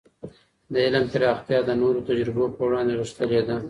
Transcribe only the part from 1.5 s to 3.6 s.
د نورو تجربو په وړاندې غښتلې ده.